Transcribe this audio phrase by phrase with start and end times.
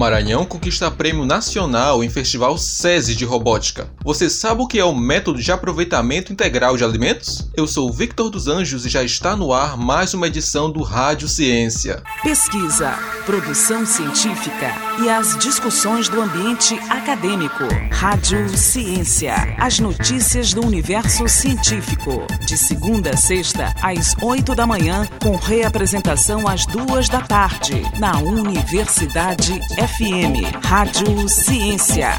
[0.00, 3.90] Maranhão conquista prêmio nacional em Festival SESI de Robótica.
[4.02, 7.46] Você sabe o que é o método de aproveitamento integral de alimentos?
[7.54, 11.28] Eu sou Victor dos Anjos e já está no ar mais uma edição do Rádio
[11.28, 12.02] Ciência.
[12.22, 17.64] Pesquisa, produção científica e as discussões do ambiente acadêmico.
[17.92, 19.54] Rádio Ciência.
[19.58, 22.26] As notícias do universo científico.
[22.46, 28.18] De segunda a sexta, às oito da manhã, com reapresentação às duas da tarde, na
[28.18, 29.60] Universidade
[29.96, 32.10] FM, Rádio Ciência.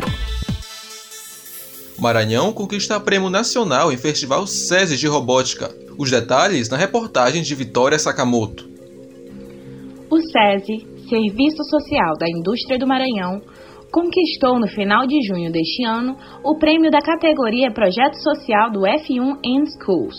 [2.00, 5.70] Maranhão conquista prêmio nacional em Festival SESI de Robótica.
[5.98, 8.68] Os detalhes na reportagem de Vitória Sakamoto.
[10.10, 13.42] O SESI, Serviço Social da Indústria do Maranhão,
[13.92, 19.38] conquistou no final de junho deste ano o prêmio da categoria Projeto Social do F1
[19.44, 20.16] in Schools,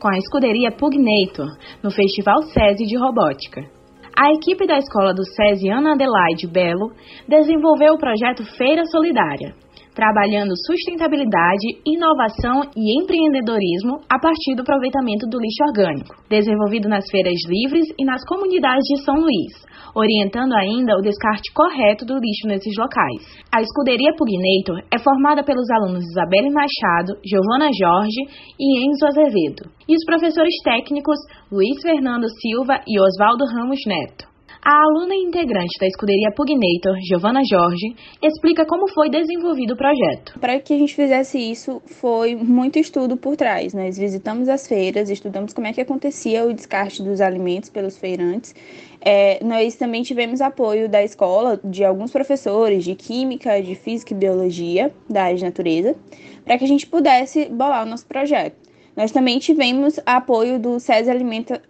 [0.00, 1.48] com a escuderia Pugnator,
[1.82, 3.77] no Festival SESI de Robótica.
[4.20, 6.90] A equipe da escola do SESI Ana Adelaide Belo
[7.28, 9.54] desenvolveu o projeto Feira Solidária,
[9.98, 17.34] trabalhando sustentabilidade, inovação e empreendedorismo a partir do aproveitamento do lixo orgânico, desenvolvido nas feiras
[17.50, 19.58] livres e nas comunidades de São Luís,
[19.96, 23.26] orientando ainda o descarte correto do lixo nesses locais.
[23.50, 28.22] A escuderia Pugnator é formada pelos alunos Isabelle Machado, Giovana Jorge
[28.54, 31.18] e Enzo Azevedo, e os professores técnicos
[31.50, 34.37] Luiz Fernando Silva e Oswaldo Ramos Neto.
[34.70, 40.38] A aluna integrante da escuderia Pugnator, Giovana Jorge, explica como foi desenvolvido o projeto.
[40.38, 43.72] Para que a gente fizesse isso, foi muito estudo por trás.
[43.72, 48.54] Nós visitamos as feiras, estudamos como é que acontecia o descarte dos alimentos pelos feirantes.
[49.00, 54.18] É, nós também tivemos apoio da escola, de alguns professores de Química, de Física e
[54.18, 55.96] Biologia, da área de Natureza,
[56.44, 58.68] para que a gente pudesse bolar o nosso projeto.
[58.94, 61.10] Nós também tivemos apoio do SESI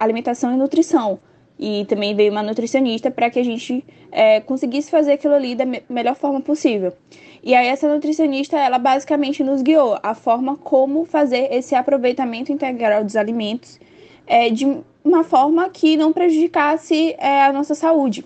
[0.00, 1.20] Alimentação e Nutrição,
[1.58, 5.64] e também veio uma nutricionista para que a gente é, conseguisse fazer aquilo ali da
[5.64, 6.92] me melhor forma possível.
[7.42, 13.04] E aí essa nutricionista, ela basicamente nos guiou a forma como fazer esse aproveitamento integral
[13.04, 13.78] dos alimentos
[14.26, 14.66] é, de
[15.04, 18.24] uma forma que não prejudicasse é, a nossa saúde.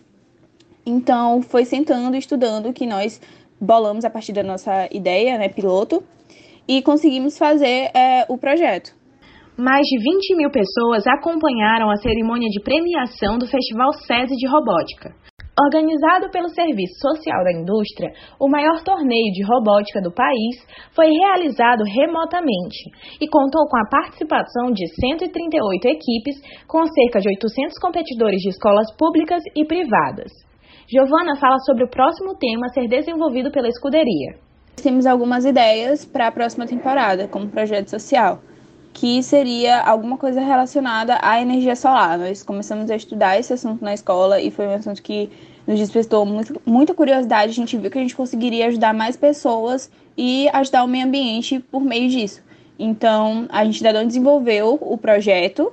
[0.84, 3.21] Então, foi sentando estudando que nós
[3.60, 6.03] bolamos a partir da nossa ideia, né, piloto,
[6.66, 8.92] e conseguimos fazer é, o projeto.
[9.57, 15.13] Mais de 20 mil pessoas acompanharam a cerimônia de premiação do Festival SESI de Robótica.
[15.61, 18.09] Organizado pelo Serviço Social da Indústria,
[18.41, 20.57] o maior torneio de robótica do país
[20.97, 22.81] foi realizado remotamente
[23.21, 28.89] e contou com a participação de 138 equipes, com cerca de 800 competidores de escolas
[28.97, 30.33] públicas e privadas.
[30.89, 34.33] Giovana fala sobre o próximo tema a ser desenvolvido pela escuderia.
[34.83, 38.41] Temos algumas ideias para a próxima temporada, como projeto social
[38.92, 42.19] que seria alguma coisa relacionada à energia solar.
[42.19, 45.30] Nós começamos a estudar esse assunto na escola e foi um assunto que
[45.66, 47.50] nos despertou muito, muita curiosidade.
[47.50, 51.58] A gente viu que a gente conseguiria ajudar mais pessoas e ajudar o meio ambiente
[51.58, 52.42] por meio disso.
[52.78, 55.72] Então, a gente ainda não desenvolveu o projeto,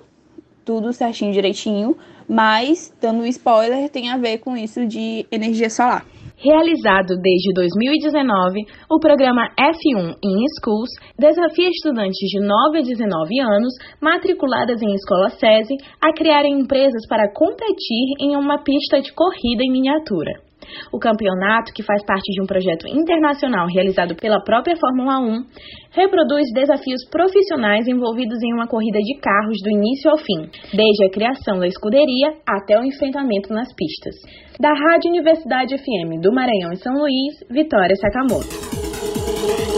[0.63, 1.97] tudo certinho, direitinho,
[2.27, 6.05] mas, dando um spoiler, tem a ver com isso de energia solar.
[6.41, 10.89] Realizado desde 2019, o programa F1 in Schools
[11.19, 17.29] desafia estudantes de 9 a 19 anos matriculadas em escola SESI a criarem empresas para
[17.33, 20.48] competir em uma pista de corrida em miniatura.
[20.91, 25.43] O campeonato, que faz parte de um projeto internacional realizado pela própria Fórmula 1,
[25.91, 31.11] reproduz desafios profissionais envolvidos em uma corrida de carros do início ao fim, desde a
[31.11, 34.15] criação da escuderia até o enfrentamento nas pistas.
[34.59, 38.49] Da Rádio Universidade FM do Maranhão e São Luís, Vitória Sakamoto.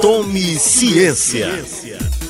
[0.02, 1.48] Tome ciência.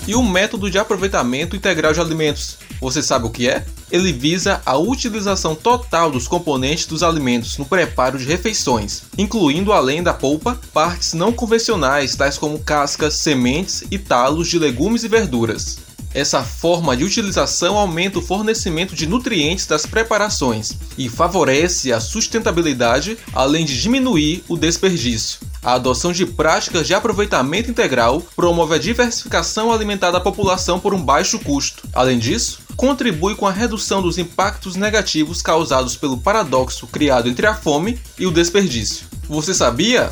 [0.08, 3.64] E o método de aproveitamento integral de alimentos você sabe o que é?
[3.92, 10.02] Ele visa a utilização total dos componentes dos alimentos no preparo de refeições, incluindo além
[10.02, 15.78] da polpa, partes não convencionais tais como cascas, sementes e talos de legumes e verduras.
[16.14, 23.18] Essa forma de utilização aumenta o fornecimento de nutrientes das preparações e favorece a sustentabilidade,
[23.32, 25.51] além de diminuir o desperdício.
[25.64, 31.02] A adoção de práticas de aproveitamento integral promove a diversificação alimentar da população por um
[31.02, 31.88] baixo custo.
[31.94, 37.54] Além disso, contribui com a redução dos impactos negativos causados pelo paradoxo criado entre a
[37.54, 39.06] fome e o desperdício.
[39.30, 40.12] Você sabia?